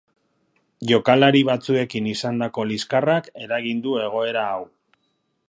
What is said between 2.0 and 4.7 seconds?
izandako liskarrak eragin du egorea hau.